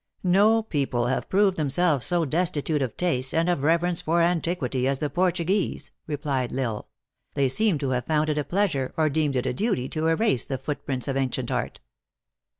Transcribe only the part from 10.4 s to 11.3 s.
the footprints of